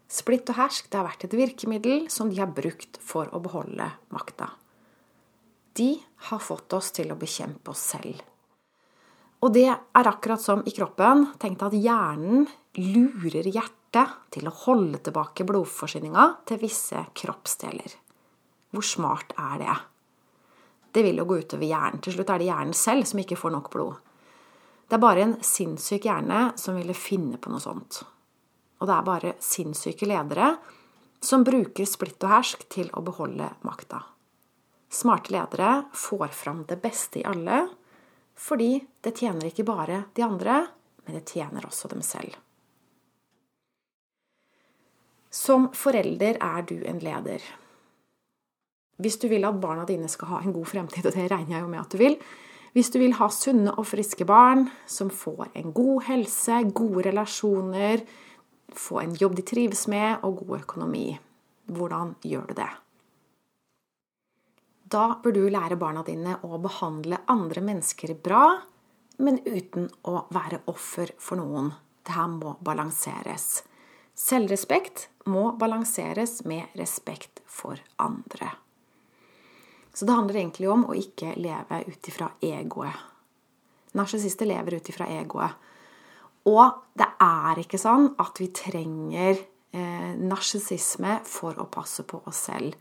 Splitt 0.09 0.49
og 0.49 0.57
hersk 0.57 0.87
det 0.89 0.97
har 0.97 1.05
vært 1.05 1.27
et 1.27 1.35
virkemiddel 1.37 2.07
som 2.09 2.31
de 2.31 2.39
har 2.41 2.49
brukt 2.49 2.97
for 3.03 3.29
å 3.29 3.41
beholde 3.43 3.91
makta. 4.09 4.49
de 5.79 5.95
har 6.29 6.41
fått 6.43 6.73
oss 6.73 6.91
til 6.91 7.11
å 7.13 7.17
bekjempe 7.19 7.71
oss 7.71 7.83
selv. 7.93 8.19
Og 9.39 9.53
det 9.55 9.69
er 9.69 10.09
akkurat 10.09 10.41
som 10.43 10.63
i 10.67 10.73
kroppen. 10.75 11.29
Tenk 11.39 11.61
deg 11.61 11.69
at 11.69 11.77
hjernen 11.85 12.49
lurer 12.75 13.47
hjertet 13.47 14.17
til 14.33 14.49
å 14.49 14.55
holde 14.65 14.99
tilbake 15.05 15.47
blodforsyninga 15.47 16.25
til 16.49 16.59
visse 16.59 17.05
kroppsdeler. 17.15 17.95
Hvor 18.75 18.85
smart 18.85 19.31
er 19.39 19.55
det? 19.63 19.77
Det 20.91 21.05
vil 21.05 21.21
jo 21.21 21.29
gå 21.29 21.39
utover 21.45 21.69
hjernen. 21.69 22.03
Til 22.03 22.17
slutt 22.17 22.33
er 22.33 22.41
det 22.41 22.49
hjernen 22.49 22.75
selv 22.75 23.07
som 23.07 23.23
ikke 23.23 23.39
får 23.39 23.55
nok 23.55 23.71
blod. 23.71 23.95
Det 24.89 24.97
er 24.97 25.05
bare 25.05 25.23
en 25.23 25.35
sinnssyk 25.45 26.09
hjerne 26.09 26.49
som 26.59 26.75
ville 26.75 26.97
finne 26.97 27.39
på 27.39 27.53
noe 27.53 27.63
sånt. 27.63 28.01
Og 28.79 28.87
det 28.87 28.95
er 28.95 29.07
bare 29.07 29.33
sinnssyke 29.43 30.07
ledere 30.07 30.53
som 31.23 31.43
bruker 31.43 31.87
splitt 31.87 32.23
og 32.23 32.31
hersk 32.31 32.63
til 32.71 32.91
å 32.95 33.03
beholde 33.03 33.49
makta. 33.67 34.01
Smarte 34.89 35.33
ledere 35.35 35.83
får 35.93 36.31
fram 36.33 36.63
det 36.69 36.79
beste 36.81 37.21
i 37.21 37.25
alle, 37.27 37.65
fordi 38.39 38.79
det 39.03 39.17
tjener 39.19 39.49
ikke 39.49 39.67
bare 39.67 40.05
de 40.15 40.23
andre, 40.25 40.61
men 41.05 41.19
det 41.19 41.27
tjener 41.27 41.67
også 41.67 41.91
dem 41.91 42.01
selv. 42.05 42.37
Som 45.29 45.69
forelder 45.77 46.39
er 46.41 46.63
du 46.65 46.79
en 46.87 47.01
leder. 47.03 47.43
Hvis 48.99 49.19
du 49.21 49.27
vil 49.31 49.45
at 49.45 49.59
barna 49.61 49.85
dine 49.87 50.09
skal 50.11 50.33
ha 50.33 50.39
en 50.43 50.55
god 50.55 50.67
fremtid, 50.71 51.05
og 51.05 51.13
det 51.13 51.27
regner 51.29 51.57
jeg 51.59 51.65
jo 51.65 51.69
med 51.69 51.83
at 51.83 51.93
du 51.93 51.99
vil, 52.01 52.17
hvis 52.73 52.89
du 52.93 52.99
vil 53.01 53.15
ha 53.17 53.29
sunne 53.33 53.73
og 53.77 53.87
friske 53.89 54.25
barn 54.29 54.67
som 54.89 55.11
får 55.13 55.51
en 55.57 55.71
god 55.73 56.03
helse, 56.09 56.63
gode 56.73 57.05
relasjoner, 57.07 58.03
få 58.77 58.99
en 59.01 59.15
jobb 59.15 59.35
de 59.39 59.45
trives 59.45 59.87
med, 59.87 60.19
og 60.23 60.43
god 60.43 60.59
økonomi, 60.61 61.07
hvordan 61.69 62.15
gjør 62.25 62.49
du 62.49 62.53
det? 62.59 62.69
Da 64.89 65.19
bør 65.23 65.35
du 65.35 65.43
lære 65.53 65.77
barna 65.77 66.01
dine 66.05 66.37
å 66.45 66.57
behandle 66.61 67.21
andre 67.29 67.61
mennesker 67.61 68.15
bra, 68.25 68.59
men 69.21 69.37
uten 69.45 69.89
å 70.07 70.23
være 70.33 70.63
offer 70.71 71.11
for 71.21 71.37
noen. 71.37 71.73
Det 72.05 72.15
her 72.15 72.31
må 72.31 72.55
balanseres. 72.65 73.61
Selvrespekt 74.17 75.09
må 75.29 75.51
balanseres 75.59 76.39
med 76.49 76.73
respekt 76.79 77.43
for 77.45 77.77
andre. 78.01 78.49
Så 79.93 80.07
det 80.07 80.15
handler 80.15 80.39
egentlig 80.41 80.69
om 80.71 80.87
å 80.89 80.97
ikke 80.97 81.35
leve 81.37 81.83
ut 81.85 82.09
ifra 82.09 82.31
egoet. 82.41 83.05
Narsissister 83.99 84.49
lever 84.49 84.79
ut 84.79 84.89
ifra 84.89 85.07
egoet. 85.11 85.53
Og 86.47 86.95
det 86.97 87.07
er 87.21 87.59
ikke 87.59 87.79
sånn 87.81 88.13
at 88.21 88.39
vi 88.39 88.47
trenger 88.55 89.35
eh, 89.35 90.13
narsissisme 90.15 91.19
for 91.27 91.59
å 91.59 91.67
passe 91.71 92.05
på 92.07 92.21
oss 92.29 92.45
selv. 92.49 92.77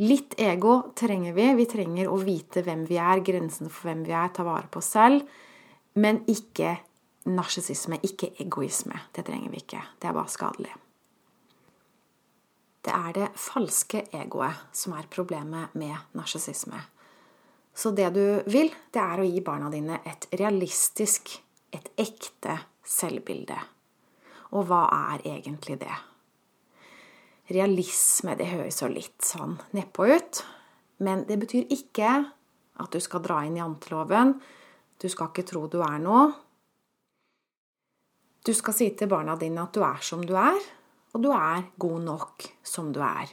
Litt 0.00 0.38
ego 0.40 0.78
trenger 0.96 1.34
vi. 1.36 1.50
Vi 1.58 1.66
trenger 1.68 2.08
å 2.08 2.16
vite 2.20 2.64
hvem 2.64 2.86
vi 2.88 2.96
er, 2.96 3.22
grensene 3.24 3.70
for 3.70 3.90
hvem 3.90 4.06
vi 4.06 4.14
er, 4.16 4.32
ta 4.32 4.44
vare 4.46 4.70
på 4.72 4.80
oss 4.80 4.94
selv. 4.96 5.28
Men 6.00 6.22
ikke 6.30 6.78
narsissisme, 7.28 8.00
ikke 8.02 8.32
egoisme. 8.42 8.96
Det 9.12 9.26
trenger 9.28 9.52
vi 9.52 9.60
ikke. 9.62 9.82
Det 10.00 10.08
er 10.08 10.16
bare 10.16 10.32
skadelig. 10.32 10.72
Det 12.82 12.90
er 12.90 13.12
det 13.14 13.28
falske 13.38 14.06
egoet 14.16 14.74
som 14.74 14.96
er 14.96 15.06
problemet 15.12 15.76
med 15.78 15.94
narsissisme. 16.18 16.80
Så 17.74 17.92
det 17.96 18.10
du 18.16 18.24
vil, 18.50 18.72
det 18.92 19.00
er 19.00 19.22
å 19.22 19.28
gi 19.28 19.40
barna 19.44 19.70
dine 19.72 20.00
et 20.08 20.26
realistisk, 20.40 21.30
et 21.72 21.86
ekte 22.00 22.58
selvbilde. 22.84 23.58
Og 24.52 24.66
hva 24.68 24.84
er 25.12 25.26
egentlig 25.28 25.78
det? 25.80 25.94
Realisme, 27.52 28.36
det 28.38 28.50
høres 28.52 28.82
jo 28.82 28.88
litt 28.92 29.24
sånn 29.24 29.56
nedpå 29.76 30.06
ut. 30.12 30.42
Men 31.02 31.24
det 31.26 31.38
betyr 31.42 31.72
ikke 31.74 32.12
at 32.82 32.94
du 32.94 33.00
skal 33.02 33.22
dra 33.24 33.42
inn 33.46 33.58
janteloven. 33.58 34.36
Du 35.00 35.08
skal 35.10 35.32
ikke 35.32 35.46
tro 35.48 35.66
du 35.70 35.80
er 35.82 35.98
noe. 36.02 36.30
Du 38.42 38.50
skal 38.54 38.74
si 38.74 38.88
til 38.98 39.10
barna 39.10 39.36
dine 39.38 39.62
at 39.62 39.74
du 39.74 39.82
er 39.86 40.00
som 40.02 40.22
du 40.26 40.34
er, 40.38 40.58
og 41.14 41.22
du 41.22 41.28
er 41.30 41.68
god 41.78 42.00
nok 42.02 42.46
som 42.66 42.90
du 42.94 42.98
er. 43.04 43.30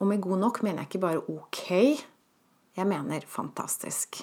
Og 0.00 0.08
med 0.08 0.20
god 0.24 0.40
nok 0.42 0.60
mener 0.64 0.82
jeg 0.82 0.90
ikke 0.90 1.02
bare 1.04 1.22
ok, 1.28 1.62
jeg 2.76 2.88
mener 2.88 3.24
fantastisk. 3.28 4.20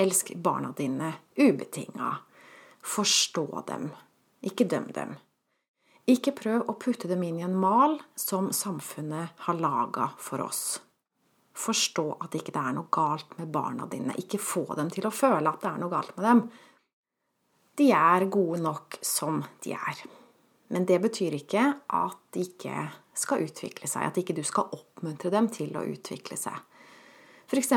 Elsk 0.00 0.32
barna 0.40 0.72
dine 0.76 1.12
ubetinga. 1.36 2.12
Forstå 2.86 3.46
dem, 3.66 3.90
ikke 4.46 4.68
døm 4.70 4.90
dem. 4.94 5.16
Ikke 6.06 6.30
prøv 6.38 6.68
å 6.70 6.76
putte 6.78 7.08
dem 7.10 7.24
inn 7.26 7.40
i 7.40 7.44
en 7.46 7.56
mal 7.58 7.96
som 8.14 8.52
samfunnet 8.54 9.42
har 9.48 9.58
laga 9.58 10.12
for 10.22 10.44
oss. 10.44 10.78
Forstå 11.56 12.04
at 12.22 12.36
ikke 12.38 12.52
det 12.54 12.62
er 12.62 12.76
noe 12.76 12.92
galt 12.92 13.34
med 13.40 13.50
barna 13.50 13.88
dine. 13.90 14.14
Ikke 14.20 14.38
få 14.38 14.68
dem 14.78 14.92
til 14.92 15.08
å 15.08 15.14
føle 15.14 15.50
at 15.50 15.64
det 15.64 15.72
er 15.72 15.82
noe 15.82 15.92
galt 15.92 16.12
med 16.18 16.28
dem. 16.28 16.44
De 17.76 17.88
er 17.96 18.28
gode 18.32 18.60
nok 18.62 19.00
som 19.04 19.42
de 19.64 19.74
er. 19.74 20.04
Men 20.70 20.86
det 20.86 21.00
betyr 21.02 21.34
ikke 21.40 21.64
at 21.96 22.22
de 22.34 22.44
ikke 22.46 22.86
skal 23.16 23.42
utvikle 23.46 23.88
seg, 23.90 24.06
at 24.06 24.20
ikke 24.20 24.36
du 24.36 24.44
skal 24.46 24.70
oppmuntre 24.76 25.32
dem 25.32 25.50
til 25.52 25.74
å 25.78 25.84
utvikle 25.90 26.38
seg. 26.38 26.56
F.eks. 27.46 27.72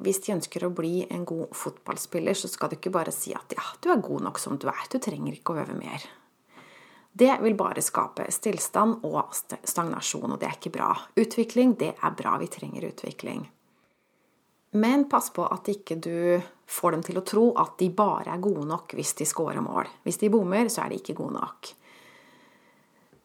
hvis 0.00 0.22
de 0.24 0.32
ønsker 0.32 0.64
å 0.64 0.72
bli 0.72 1.04
en 1.12 1.26
god 1.28 1.52
fotballspiller, 1.56 2.34
så 2.34 2.48
skal 2.48 2.70
du 2.70 2.78
ikke 2.78 2.92
bare 2.94 3.12
si 3.12 3.34
at 3.36 3.52
ja, 3.52 3.66
du 3.82 3.90
er 3.92 4.00
god 4.00 4.24
nok 4.30 4.40
som 4.40 4.56
du 4.56 4.66
er, 4.72 4.86
du 4.88 4.96
trenger 4.98 5.36
ikke 5.36 5.52
å 5.52 5.60
øve 5.60 5.76
mer. 5.76 6.06
Det 7.12 7.32
vil 7.42 7.56
bare 7.58 7.82
skape 7.82 8.28
stillstand 8.32 9.04
og 9.04 9.34
stagnasjon, 9.34 10.30
og 10.30 10.38
det 10.40 10.46
er 10.48 10.56
ikke 10.56 10.72
bra. 10.72 10.92
Utvikling, 11.18 11.74
det 11.76 11.96
er 11.98 12.14
bra. 12.16 12.36
Vi 12.38 12.46
trenger 12.48 12.86
utvikling. 12.86 13.42
Men 14.78 15.08
pass 15.10 15.32
på 15.34 15.42
at 15.50 15.66
ikke 15.68 15.96
du 15.98 16.38
får 16.70 16.94
dem 16.94 17.02
til 17.02 17.18
å 17.18 17.24
tro 17.26 17.44
at 17.58 17.74
de 17.82 17.88
bare 17.90 18.30
er 18.30 18.42
gode 18.42 18.62
nok 18.70 18.94
hvis 18.94 19.16
de 19.18 19.26
scorer 19.26 19.58
mål. 19.64 19.90
Hvis 20.06 20.20
de 20.22 20.30
bommer, 20.30 20.70
så 20.70 20.84
er 20.84 20.92
de 20.92 21.00
ikke 21.00 21.18
gode 21.18 21.34
nok. 21.34 21.72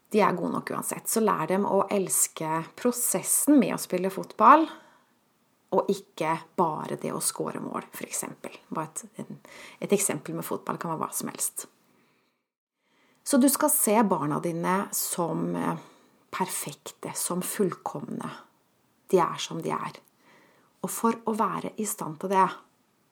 De 0.10 0.24
er 0.26 0.34
gode 0.34 0.56
nok 0.56 0.72
uansett. 0.74 1.06
Så 1.12 1.22
lær 1.22 1.46
dem 1.52 1.68
å 1.70 1.84
elske 1.94 2.64
prosessen 2.80 3.60
med 3.62 3.76
å 3.76 3.82
spille 3.82 4.10
fotball, 4.14 4.66
og 5.76 5.90
ikke 5.92 6.32
bare 6.58 6.98
det 7.02 7.12
å 7.14 7.22
score 7.24 7.60
mål, 7.60 7.90
f.eks. 7.92 8.24
Bare 8.70 9.06
et, 9.20 9.50
et 9.84 9.96
eksempel 9.96 10.38
med 10.38 10.48
fotball 10.48 10.80
kan 10.80 10.94
være 10.94 11.04
hva 11.04 11.12
som 11.14 11.32
helst. 11.34 11.68
Så 13.26 13.40
du 13.42 13.50
skal 13.50 13.72
se 13.74 13.96
barna 14.06 14.40
dine 14.40 14.76
som 14.94 15.48
eh, 15.58 15.78
perfekte, 16.30 17.12
som 17.18 17.42
fullkomne. 17.42 18.30
De 19.10 19.18
er 19.22 19.40
som 19.42 19.62
de 19.62 19.74
er. 19.74 19.98
Og 20.86 20.92
for 20.94 21.18
å 21.26 21.34
være 21.34 21.74
i 21.82 21.88
stand 21.90 22.20
til 22.22 22.30
det, 22.36 22.48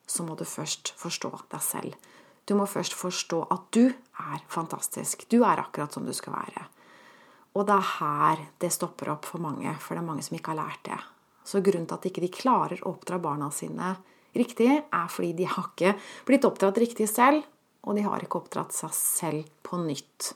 så 0.06 0.22
må 0.22 0.36
du 0.38 0.44
først 0.46 0.92
forstå 1.00 1.32
deg 1.50 1.64
selv. 1.64 2.12
Du 2.44 2.54
må 2.54 2.66
først 2.68 2.94
forstå 2.94 3.40
at 3.50 3.66
du 3.74 3.88
er 3.88 4.44
fantastisk. 4.52 5.24
Du 5.32 5.40
er 5.42 5.62
akkurat 5.62 5.92
som 5.92 6.06
du 6.06 6.12
skal 6.14 6.36
være. 6.36 6.66
Og 7.54 7.66
det 7.66 7.74
er 7.74 7.90
her 7.96 8.44
det 8.62 8.70
stopper 8.74 9.12
opp 9.14 9.26
for 9.26 9.42
mange, 9.42 9.72
for 9.80 9.96
det 9.96 10.02
er 10.02 10.08
mange 10.12 10.24
som 10.26 10.36
ikke 10.36 10.52
har 10.52 10.62
lært 10.62 10.86
det. 10.86 11.00
Så 11.44 11.60
grunnen 11.64 11.86
til 11.88 11.98
at 11.98 12.06
de 12.06 12.12
ikke 12.12 12.40
klarer 12.40 12.80
å 12.82 12.94
oppdra 12.94 13.20
barna 13.22 13.50
sine 13.52 13.94
riktig, 14.34 14.70
er 14.80 15.10
fordi 15.12 15.34
de 15.38 15.48
har 15.48 15.70
ikke 15.70 15.94
blitt 16.26 16.46
oppdratt 16.48 16.80
riktig 16.80 17.08
selv, 17.10 17.44
og 17.84 17.98
de 17.98 18.04
har 18.06 18.24
ikke 18.24 18.40
oppdratt 18.40 18.72
seg 18.74 18.94
selv 18.96 19.50
på 19.62 19.78
nytt. 19.82 20.32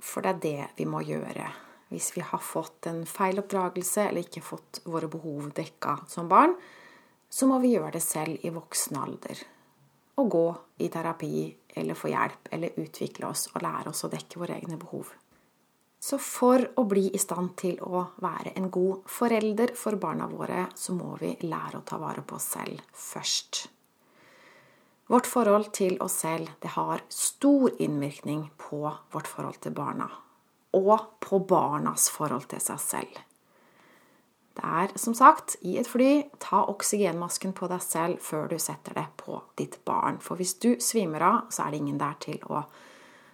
For 0.00 0.24
det 0.24 0.32
er 0.32 0.40
det 0.44 0.68
vi 0.80 0.88
må 0.88 1.02
gjøre. 1.04 1.46
Hvis 1.90 2.12
vi 2.16 2.22
har 2.24 2.42
fått 2.42 2.86
en 2.86 3.02
feil 3.06 3.42
oppdragelse 3.42 4.06
eller 4.08 4.24
ikke 4.24 4.44
fått 4.46 4.80
våre 4.86 5.10
behov 5.10 5.50
dekka 5.56 5.98
som 6.08 6.28
barn, 6.30 6.54
så 7.30 7.46
må 7.50 7.58
vi 7.62 7.74
gjøre 7.74 7.94
det 7.98 8.04
selv 8.04 8.46
i 8.46 8.52
voksen 8.54 8.98
alder. 8.98 9.42
Og 10.22 10.30
gå 10.30 10.46
i 10.82 10.88
terapi 10.92 11.48
eller 11.80 11.98
få 11.98 12.10
hjelp 12.10 12.50
eller 12.54 12.78
utvikle 12.80 13.28
oss 13.30 13.48
og 13.52 13.62
lære 13.64 13.92
oss 13.92 14.06
å 14.06 14.10
dekke 14.12 14.40
våre 14.40 14.56
egne 14.58 14.78
behov. 14.80 15.10
Så 16.00 16.16
for 16.18 16.62
å 16.80 16.86
bli 16.88 17.10
i 17.12 17.18
stand 17.20 17.52
til 17.60 17.76
å 17.84 18.06
være 18.24 18.54
en 18.56 18.70
god 18.72 19.02
forelder 19.10 19.74
for 19.76 20.00
barna 20.00 20.30
våre, 20.30 20.64
så 20.74 20.94
må 20.96 21.12
vi 21.20 21.34
lære 21.44 21.82
å 21.82 21.84
ta 21.84 21.98
vare 22.00 22.24
på 22.24 22.38
oss 22.38 22.48
selv 22.56 22.80
først. 22.96 23.66
Vårt 25.10 25.26
forhold 25.28 25.72
til 25.76 25.98
oss 26.00 26.20
selv 26.22 26.48
det 26.62 26.72
har 26.76 27.02
stor 27.12 27.74
innvirkning 27.82 28.46
på 28.62 28.84
vårt 29.12 29.28
forhold 29.28 29.58
til 29.60 29.74
barna. 29.76 30.06
Og 30.72 31.18
på 31.20 31.42
barnas 31.50 32.08
forhold 32.14 32.46
til 32.48 32.62
seg 32.62 32.80
selv. 32.80 33.16
Det 34.56 34.66
er 34.66 34.92
som 34.98 35.14
sagt, 35.14 35.56
i 35.66 35.76
et 35.80 35.88
fly, 35.88 36.22
ta 36.38 36.62
oksygenmasken 36.70 37.52
på 37.56 37.68
deg 37.70 37.82
selv 37.84 38.22
før 38.22 38.48
du 38.50 38.56
setter 38.62 38.96
det 38.96 39.06
på 39.20 39.42
ditt 39.58 39.80
barn. 39.84 40.20
For 40.22 40.40
hvis 40.40 40.56
du 40.62 40.74
svimer 40.80 41.26
av, 41.26 41.40
så 41.50 41.66
er 41.66 41.74
det 41.74 41.82
ingen 41.82 42.00
der 42.00 42.16
til 42.22 42.40
å 42.48 42.64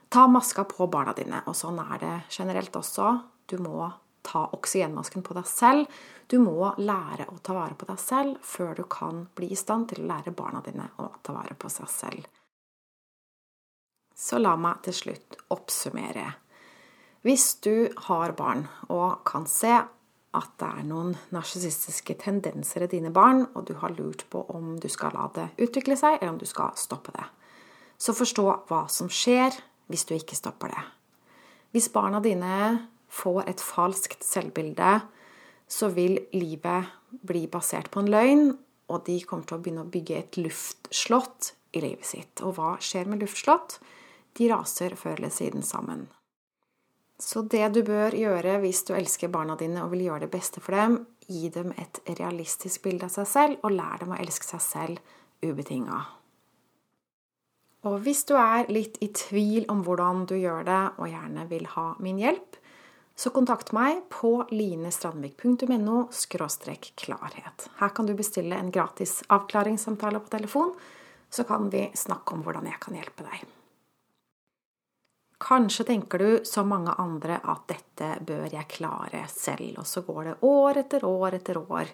ta 0.08 0.26
maska 0.28 0.64
på 0.64 0.86
barna 0.90 1.14
dine. 1.16 1.42
Og 1.46 1.56
sånn 1.56 1.78
er 1.82 2.02
det 2.02 2.14
generelt 2.30 2.76
også. 2.76 3.12
Du 3.46 3.58
må 3.62 3.90
ta 4.26 4.46
oksygenmasken 4.56 5.22
på 5.22 5.36
deg 5.36 5.46
selv. 5.46 5.98
Du 6.26 6.38
må 6.42 6.72
lære 6.78 7.28
å 7.30 7.38
ta 7.42 7.54
vare 7.54 7.76
på 7.78 7.86
deg 7.88 8.00
selv 8.02 8.40
før 8.42 8.74
du 8.78 8.84
kan 8.90 9.26
bli 9.38 9.52
i 9.54 9.58
stand 9.58 9.90
til 9.90 10.02
å 10.02 10.08
lære 10.10 10.34
barna 10.34 10.62
dine 10.66 10.88
å 11.02 11.10
ta 11.22 11.36
vare 11.36 11.54
på 11.54 11.70
seg 11.70 11.90
selv. 11.92 12.26
Så 14.16 14.40
la 14.40 14.56
meg 14.56 14.80
til 14.86 14.96
slutt 14.96 15.36
oppsummere. 15.52 16.30
Hvis 17.26 17.58
du 17.62 17.92
har 18.08 18.32
barn 18.38 18.64
og 18.88 19.22
kan 19.28 19.46
se 19.50 19.74
at 20.36 20.50
det 20.60 20.68
er 20.68 20.84
noen 20.88 21.14
narsissistiske 21.32 22.16
tendenser 22.20 22.84
i 22.84 22.90
dine 22.92 23.12
barn, 23.14 23.44
og 23.54 23.66
du 23.68 23.74
har 23.80 23.94
lurt 23.96 24.26
på 24.32 24.42
om 24.52 24.74
du 24.80 24.88
skal 24.92 25.14
la 25.16 25.28
det 25.34 25.46
utvikle 25.64 25.96
seg, 25.98 26.18
eller 26.18 26.34
om 26.34 26.40
du 26.40 26.46
skal 26.48 26.74
stoppe 26.76 27.14
det. 27.16 27.24
Så 27.98 28.12
forstå 28.16 28.44
hva 28.68 28.82
som 28.92 29.08
skjer 29.12 29.56
hvis 29.90 30.06
du 30.08 30.14
ikke 30.16 30.38
stopper 30.38 30.72
det. 30.74 30.84
Hvis 31.74 31.90
barna 31.92 32.20
dine 32.24 32.86
får 33.12 33.44
et 33.50 33.62
falskt 33.62 34.24
selvbilde, 34.24 35.00
så 35.68 35.90
vil 35.94 36.18
livet 36.34 36.92
bli 37.26 37.46
basert 37.50 37.90
på 37.90 38.02
en 38.02 38.10
løgn, 38.10 38.48
og 38.86 39.02
de 39.06 39.18
kommer 39.26 39.48
til 39.48 39.58
å 39.58 39.62
begynne 39.62 39.86
å 39.86 39.90
bygge 39.90 40.18
et 40.18 40.38
luftslott 40.38 41.52
i 41.74 41.82
livet 41.82 42.06
sitt. 42.06 42.42
Og 42.46 42.54
hva 42.58 42.76
skjer 42.82 43.10
med 43.10 43.24
luftslott? 43.24 43.80
De 44.38 44.50
raser 44.52 44.94
før 44.98 45.16
eller 45.18 45.34
siden 45.34 45.64
sammen. 45.66 46.06
Så 47.18 47.42
det 47.48 47.64
du 47.72 47.80
bør 47.86 48.12
gjøre 48.14 48.58
hvis 48.60 48.82
du 48.86 48.92
elsker 48.94 49.32
barna 49.32 49.56
dine 49.56 49.82
og 49.84 49.94
vil 49.94 50.04
gjøre 50.06 50.26
det 50.26 50.34
beste 50.34 50.60
for 50.60 50.76
dem, 50.76 50.98
gi 51.26 51.48
dem 51.50 51.72
et 51.80 52.02
realistisk 52.18 52.84
bilde 52.84 53.08
av 53.08 53.14
seg 53.14 53.30
selv, 53.30 53.64
og 53.64 53.72
lær 53.74 54.02
dem 54.02 54.12
å 54.12 54.20
elske 54.20 54.46
seg 54.46 54.62
selv 54.62 55.16
ubetinga. 55.42 56.04
Og 57.86 58.00
hvis 58.02 58.24
du 58.26 58.34
er 58.34 58.66
litt 58.72 58.98
i 59.04 59.12
tvil 59.14 59.66
om 59.70 59.84
hvordan 59.86 60.24
du 60.26 60.34
gjør 60.38 60.64
det, 60.66 60.82
og 60.98 61.10
gjerne 61.10 61.46
vil 61.50 61.68
ha 61.76 61.92
min 62.02 62.18
hjelp, 62.18 62.58
så 63.16 63.30
kontakt 63.32 63.70
meg 63.72 64.02
på 64.12 64.42
linestrandvik.no 64.50 65.98
klarhet. 67.00 67.68
Her 67.78 67.92
kan 67.96 68.06
du 68.06 68.14
bestille 68.14 68.58
en 68.58 68.72
gratis 68.74 69.22
avklaringssamtale 69.32 70.20
på 70.20 70.34
telefon, 70.34 70.74
så 71.30 71.44
kan 71.44 71.70
vi 71.70 71.86
snakke 71.94 72.34
om 72.34 72.42
hvordan 72.44 72.66
jeg 72.68 72.80
kan 72.82 72.98
hjelpe 72.98 73.24
deg. 73.24 73.46
Kanskje 75.46 75.84
tenker 75.84 76.18
du, 76.18 76.44
som 76.48 76.68
mange 76.68 76.92
andre, 76.98 77.38
at 77.44 77.66
dette 77.68 78.10
bør 78.24 78.48
jeg 78.50 78.68
klare 78.72 79.26
selv, 79.30 79.78
og 79.80 79.86
så 79.86 80.02
går 80.04 80.22
det 80.24 80.36
år 80.48 80.82
etter 80.82 81.04
år 81.04 81.38
etter 81.40 81.60
år 81.60 81.92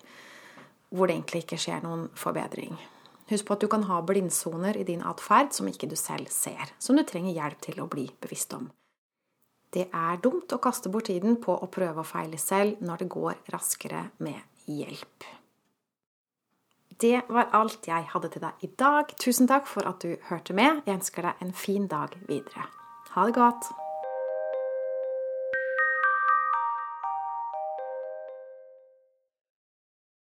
hvor 0.93 1.09
det 1.09 1.17
egentlig 1.17 1.47
ikke 1.47 1.59
skjer 1.59 1.83
noen 1.83 2.05
forbedring. 2.19 2.77
Husk 3.31 3.47
på 3.47 3.55
at 3.57 3.63
du 3.63 3.69
kan 3.71 3.87
ha 3.89 4.01
blindsoner 4.03 4.77
i 4.77 4.87
din 4.89 5.05
atferd 5.07 5.53
som 5.55 5.69
ikke 5.71 5.89
du 5.91 5.97
selv 5.97 6.31
ser, 6.35 6.73
som 6.83 6.99
du 6.99 7.05
trenger 7.07 7.37
hjelp 7.37 7.61
til 7.63 7.83
å 7.83 7.91
bli 7.91 8.09
bevisst 8.23 8.55
om. 8.57 8.71
Det 9.73 9.87
er 9.89 10.19
dumt 10.21 10.53
å 10.53 10.61
kaste 10.61 10.91
bort 10.93 11.09
tiden 11.09 11.39
på 11.41 11.55
å 11.55 11.71
prøve 11.73 12.03
å 12.03 12.09
feile 12.09 12.41
selv 12.41 12.83
når 12.85 13.05
det 13.05 13.13
går 13.15 13.39
raskere 13.55 14.03
med 14.21 14.43
hjelp. 14.69 15.29
Det 17.03 17.23
var 17.33 17.49
alt 17.57 17.89
jeg 17.89 18.11
hadde 18.13 18.29
til 18.31 18.45
deg 18.45 18.67
i 18.67 18.69
dag. 18.79 19.15
Tusen 19.19 19.49
takk 19.51 19.67
for 19.67 19.89
at 19.89 20.05
du 20.05 20.13
hørte 20.29 20.55
med. 20.55 20.85
Jeg 20.87 21.01
ønsker 21.01 21.27
deg 21.27 21.41
en 21.43 21.57
fin 21.57 21.89
dag 21.91 22.15
videre. 22.29 22.69
Ha 23.17 23.25
det 23.27 23.35
godt. 23.39 23.73